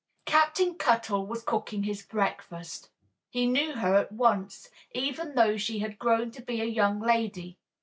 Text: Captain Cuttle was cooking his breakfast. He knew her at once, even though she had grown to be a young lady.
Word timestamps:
Captain 0.25 0.73
Cuttle 0.73 1.27
was 1.27 1.43
cooking 1.43 1.83
his 1.83 2.01
breakfast. 2.01 2.89
He 3.29 3.45
knew 3.45 3.73
her 3.75 3.93
at 3.93 4.11
once, 4.11 4.71
even 4.95 5.35
though 5.35 5.57
she 5.57 5.77
had 5.77 5.99
grown 5.99 6.31
to 6.31 6.41
be 6.41 6.59
a 6.59 6.65
young 6.65 6.99
lady. 6.99 7.59